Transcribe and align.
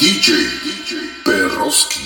DJ 0.00 0.32
Perroski. 1.26 2.00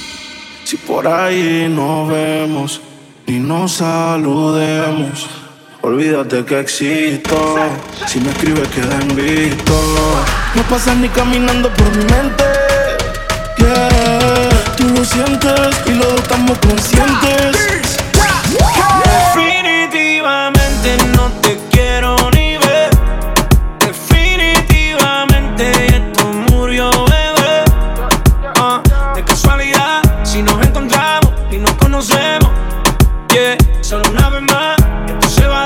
Si 0.64 0.76
por 0.76 1.06
ahí 1.06 1.68
nos 1.68 2.08
vemos 2.08 2.81
y 3.24 3.34
nos 3.34 3.74
saludemos, 3.74 5.28
olvídate 5.81 6.44
que 6.44 6.58
existo. 6.58 7.57
Si 8.09 8.18
me 8.18 8.30
escribes, 8.32 8.66
queda 8.70 8.98
en 9.00 9.14
visto. 9.14 9.75
No 10.57 10.62
pasas 10.64 10.96
ni 10.96 11.08
caminando 11.08 11.72
por 11.72 11.88
mi 11.96 12.04
mente. 12.04 12.44
Yeah, 13.58 14.48
tú 14.76 14.88
lo 14.88 15.04
sientes 15.04 15.76
y 15.86 15.90
lo 15.92 16.16
estamos 16.16 16.58
conscientes. 16.58 17.93
Solo 33.95 34.11
una 34.11 34.29
vez 34.29 34.43
más, 34.43 34.77
esto 35.07 35.29
se 35.29 35.47
va 35.47 35.64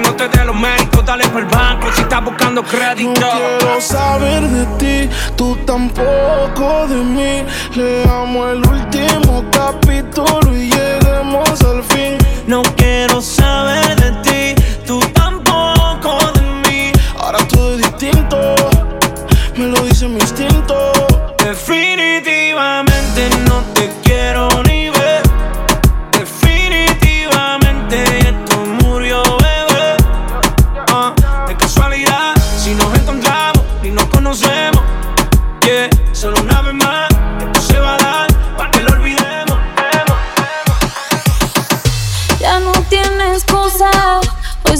no 0.00 0.14
te 0.14 0.28
dé 0.28 0.44
los 0.44 0.56
méritos, 0.56 1.04
dale 1.04 1.26
por 1.28 1.42
el 1.42 1.48
banco 1.48 1.88
si 1.94 2.02
estás 2.02 2.24
buscando 2.24 2.62
No 2.62 2.68
crédito. 2.68 3.12
quiero 3.14 3.80
saber 3.80 4.42
de 4.42 4.66
ti, 4.78 5.10
tú 5.36 5.56
tampoco 5.66 6.86
de 6.88 6.96
mí. 6.96 7.44
Leamos 7.74 8.52
el 8.52 8.66
último 8.66 9.44
capítulo 9.50 10.56
y 10.56 10.70
lleguemos 10.70 11.62
al 11.62 11.82
fin. 11.82 12.18
No 12.46 12.62
quiero 12.76 13.20
saber 13.20 13.75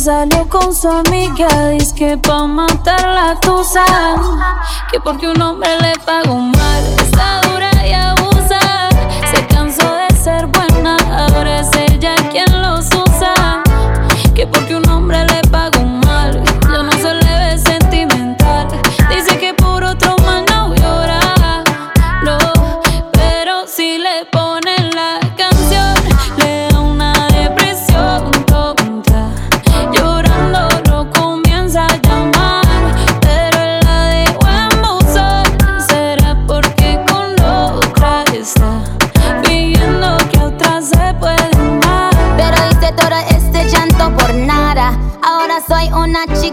salió 0.07 0.49
con 0.49 0.73
su 0.73 0.89
amiga, 0.89 1.71
dice 1.71 1.93
que 1.93 2.17
pa' 2.17 2.47
matar 2.47 3.03
la 3.09 3.41
tusa. 3.41 3.85
Que 4.89 5.01
porque 5.01 5.27
un 5.29 5.43
hombre 5.43 5.69
le 5.81 5.95
pagó 6.05 6.37
mal, 6.37 6.85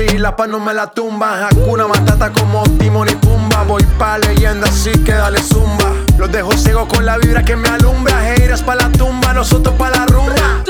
así, 0.00 0.18
la 0.18 0.36
paz 0.36 0.48
no 0.48 0.60
me 0.60 0.74
la 0.74 0.88
tumba. 0.88 1.48
Hakuna 1.48 1.86
Matata 1.86 2.30
como 2.32 2.62
Timon 2.78 3.08
y 3.08 3.14
Pumba. 3.16 3.64
Voy 3.64 3.84
pa' 3.98 4.18
leyenda, 4.18 4.68
así 4.68 4.92
que 5.04 5.12
dale 5.12 5.40
zumba. 5.42 5.92
Los 6.18 6.30
dejo 6.30 6.52
ciego 6.52 6.86
con 6.88 7.04
la 7.04 7.18
vibra 7.18 7.42
que 7.44 7.56
me 7.56 7.68
alumbra. 7.68 8.34
Heiras 8.34 8.62
pa' 8.62 8.74
la 8.74 8.90
tumba, 8.90 9.32
nosotros 9.32 9.74
pa' 9.76 9.90
la 9.90 10.06
rumba. 10.06 10.69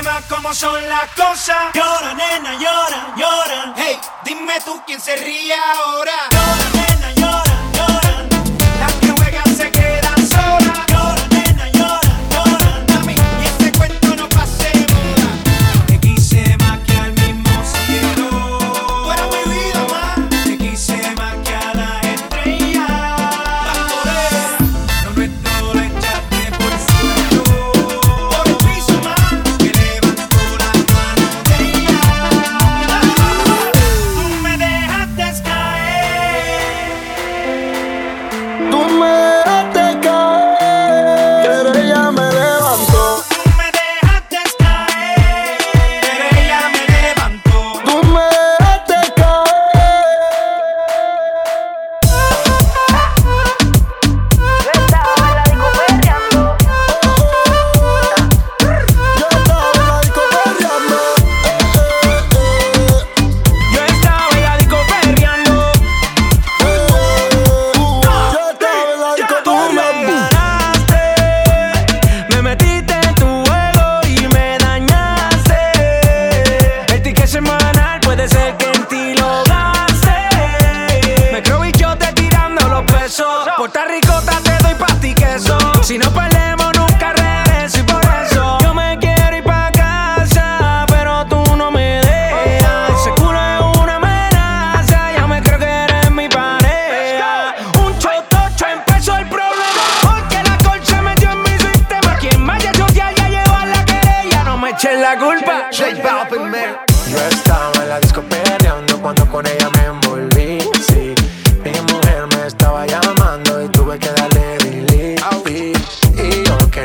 tema 0.00 0.22
como 0.28 0.54
son 0.54 0.88
las 0.88 1.10
cosas. 1.10 1.74
Llora, 1.74 2.14
nena, 2.14 2.58
llora, 2.58 3.14
llora. 3.16 3.74
Hey, 3.76 3.98
dime 4.24 4.58
tú 4.64 4.80
quién 4.86 5.00
se 5.00 5.16
ríe 5.16 5.54
ahora. 5.54 6.79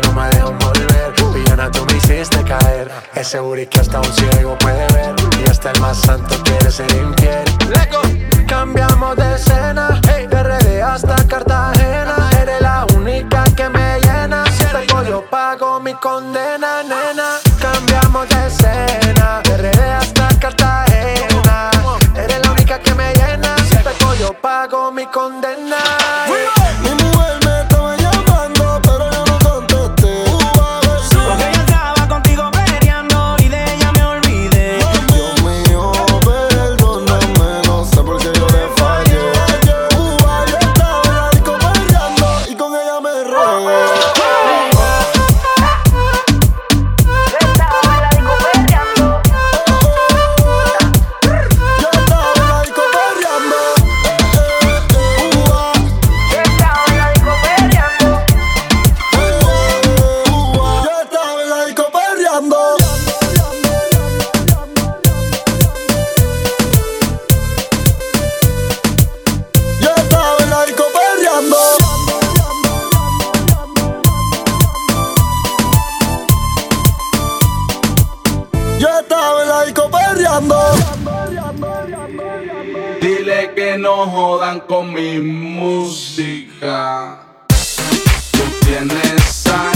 no 0.05 0.13
me 0.13 0.29
dejan 0.29 0.57
volver 0.59 1.13
Villana, 1.33 1.69
tú 1.71 1.85
me 1.89 1.97
hiciste 1.97 2.41
caer. 2.43 2.89
Es 3.13 3.27
seguro 3.27 3.59
y 3.61 3.67
que 3.67 3.79
hasta 3.79 3.99
un 3.99 4.13
ciego 4.13 4.57
puede 4.57 4.87
ver. 4.93 5.15
Y 5.43 5.49
hasta 5.49 5.71
el 5.71 5.81
más 5.81 5.97
santo 5.97 6.35
quiere 6.43 6.71
ser 6.71 6.91
infiel. 6.91 7.43
Cambiamos 8.47 9.15
de 9.17 9.35
escena, 9.35 9.99
hey. 10.07 10.27
de 10.27 10.43
RD 10.43 10.81
hasta 10.81 11.15
Cartagena. 11.27 11.74
estaba 79.05 79.43
en 79.43 79.49
la 79.49 79.65
disco 79.65 79.89
perreando. 79.89 80.55
Dile 83.01 83.51
que 83.55 83.77
no 83.77 84.07
jodan 84.07 84.59
con 84.61 84.93
mi 84.93 85.19
música. 85.19 87.19
Tú 88.31 88.43
tienes 88.65 89.47
años 89.47 89.74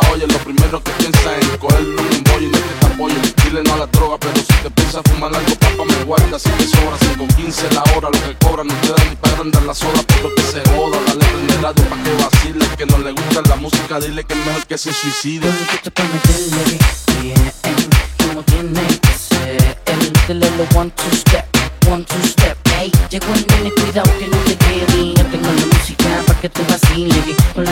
la 0.00 0.10
olla, 0.10 0.26
lo 0.26 0.38
primero 0.38 0.82
que 0.82 0.92
piensa 0.92 1.36
es 1.36 1.46
cogerlo 1.58 2.02
un 2.02 2.24
bollo 2.24 2.46
y 2.46 2.50
no 2.50 2.58
te 2.58 2.68
este 2.68 2.86
apoyen. 2.86 3.34
Dile 3.44 3.62
no 3.62 3.74
a 3.74 3.76
la 3.78 3.86
droga, 3.86 4.16
pero 4.18 4.36
si 4.36 4.54
te 4.62 4.70
piensas 4.70 5.02
fumar 5.04 5.34
algo, 5.34 5.54
papá 5.56 5.84
me 5.84 6.04
guarda. 6.04 6.38
Si 6.38 6.50
te 6.50 6.66
sobra 6.66 6.96
5.15 7.16 7.72
la 7.72 7.82
hora, 7.94 8.08
lo 8.12 8.20
que 8.20 8.36
cobran 8.44 8.66
no 8.66 8.74
te 8.74 8.88
dan 8.88 9.10
ni 9.10 9.16
para 9.16 9.38
andar 9.38 9.62
las 9.62 9.82
horas, 9.82 10.04
pero 10.06 10.34
que 10.34 10.42
se 10.42 10.60
joda. 10.70 10.98
Dale 11.06 11.24
prender 11.24 11.62
radio 11.62 11.84
pa' 11.90 12.02
que 12.02 12.12
vacile, 12.22 12.66
que 12.76 12.86
no 12.86 12.98
le 12.98 13.12
gusta 13.12 13.42
la 13.48 13.56
música, 13.56 14.00
dile 14.00 14.24
que 14.24 14.34
es 14.34 14.46
mejor 14.46 14.66
que 14.66 14.78
se 14.78 14.92
suicide. 14.92 15.48
Como 18.18 18.42
tiene 18.42 18.86
que 18.86 19.12
ser, 19.18 19.78
dile 20.28 20.50
lo 20.56 20.78
one 20.78 20.90
two 20.90 21.16
step, 21.16 21.44
one 21.90 22.04
two 22.04 22.22
step, 22.24 22.56
ey. 22.78 22.92
Llegó 23.10 23.32
el 23.34 23.46
nene, 23.46 23.72
cuidado 23.72 24.10
que 24.18 24.28
no 24.28 24.36
te 24.38 24.56
quede, 24.56 25.14
tengo 25.30 25.48
la 25.48 25.66
música 25.76 26.22
pa' 26.26 26.34
que 26.40 26.48
te 26.48 26.62
vacile. 26.64 27.36
Con 27.54 27.64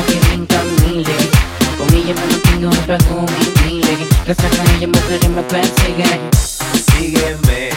siempre 2.86 2.98
tú 3.08 3.14
me 3.20 4.26
Las 4.26 4.38
extrañas 4.38 4.88
mujeres 4.88 5.28
me 5.30 5.42
persiguen 5.42 6.30
Sígueme 6.72 7.75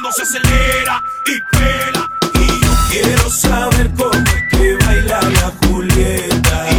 cuando 0.00 0.12
se 0.12 0.22
acelera 0.22 1.02
y 1.26 1.56
pela. 1.56 2.10
Y 2.34 2.64
yo 2.64 2.72
quiero 2.90 3.30
saber 3.30 3.90
cómo 3.96 4.12
es 4.12 4.44
que 4.50 4.76
baila 4.84 5.20
la 5.22 5.52
Julieta. 5.66 6.77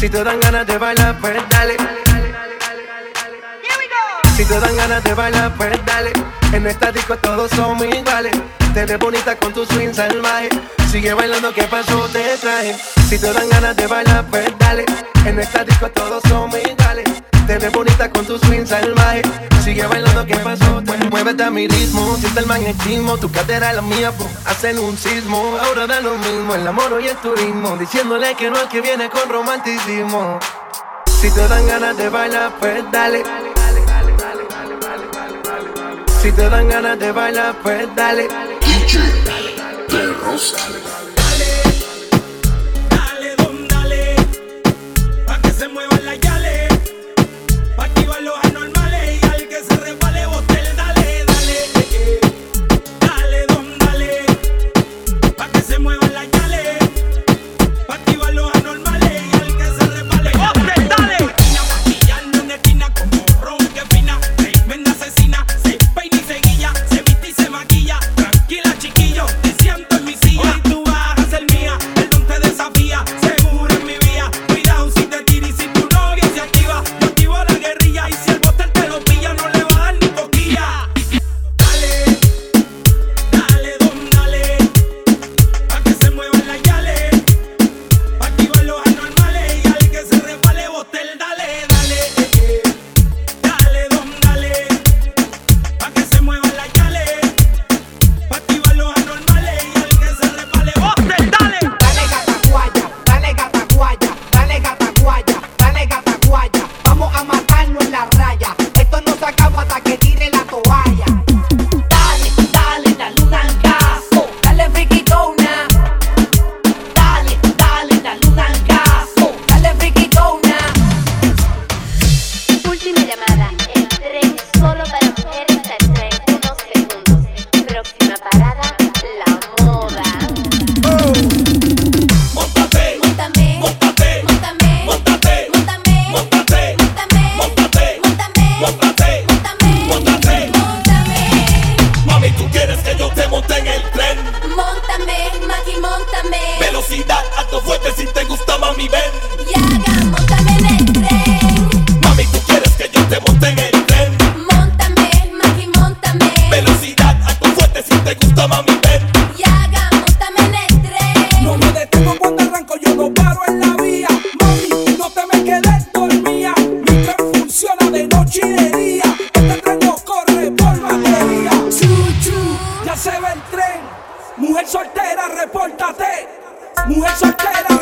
Si 0.00 0.08
te 0.08 0.24
dan 0.24 0.40
ganas 0.40 0.66
de 0.66 0.78
bailar, 0.78 1.18
pues 1.20 1.36
dale. 1.50 1.76
Si 4.34 4.44
te 4.46 4.58
dan 4.58 4.74
ganas 4.74 5.04
de 5.04 5.12
bailar, 5.12 5.54
pues 5.58 5.78
dale. 5.84 6.10
En 6.54 6.66
esta 6.66 6.90
disco 6.90 7.18
todos 7.18 7.50
somos 7.50 7.86
iguales. 7.86 8.32
Te 8.72 8.86
ves 8.86 8.98
bonita 8.98 9.36
con 9.36 9.52
tu 9.52 9.66
swing 9.66 9.92
salvaje. 9.92 10.48
Sigue 10.90 11.12
bailando, 11.12 11.52
que 11.52 11.64
pasó? 11.64 12.08
Te 12.08 12.34
traje. 12.38 12.74
Si 13.10 13.18
te 13.18 13.30
dan 13.30 13.46
ganas 13.50 13.76
de 13.76 13.86
bailar, 13.86 14.24
pues 14.30 14.50
dale. 14.58 14.86
En 15.26 15.38
esta 15.38 15.64
disco 15.64 15.90
todos 15.90 16.22
somos 16.26 16.56
iguales. 16.56 16.69
Te 17.50 17.58
ves 17.58 17.72
bonita 17.72 18.08
con 18.12 18.24
tus 18.24 18.40
swings 18.42 18.70
al. 18.70 18.94
Sigue 19.64 19.84
bailando, 19.84 20.24
¿qué 20.24 20.36
pasó? 20.36 20.80
Bueno, 20.82 21.06
muévete 21.10 21.42
a 21.42 21.50
mi 21.50 21.66
ritmo, 21.66 22.14
siente 22.14 22.38
el 22.38 22.46
magnetismo. 22.46 23.18
Tu 23.18 23.28
cadera 23.28 23.70
es 23.70 23.74
la 23.74 23.82
mía, 23.82 24.12
po, 24.12 24.24
hacen 24.44 24.78
un 24.78 24.96
sismo. 24.96 25.58
Ahora 25.60 25.88
da 25.88 26.00
lo 26.00 26.16
mismo, 26.16 26.54
el 26.54 26.64
amor 26.64 27.00
y 27.02 27.08
el 27.08 27.16
turismo. 27.16 27.76
Diciéndole 27.76 28.36
que 28.36 28.50
no 28.50 28.56
es 28.56 28.68
que 28.68 28.80
viene 28.80 29.10
con 29.10 29.28
romanticismo. 29.28 30.38
Si 31.20 31.28
te 31.28 31.48
dan 31.48 31.66
ganas 31.66 31.96
de 31.96 32.08
bailar, 32.08 32.52
pues 32.60 32.84
dale. 32.92 33.24
Si 36.22 36.30
te 36.30 36.48
dan 36.48 36.68
ganas 36.68 37.00
de 37.00 37.10
bailar, 37.10 37.56
pues 37.64 37.88
dale. 37.96 38.28
DJ 38.60 39.00
de 39.88 40.12
Rosa. 40.22 40.56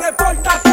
hace 0.09 0.15
falta 0.17 0.68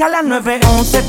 marca 0.00 0.08
las 0.08 0.24
911, 0.24 1.02